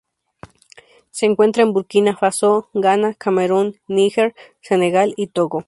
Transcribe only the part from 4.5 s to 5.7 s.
Senegal y Togo.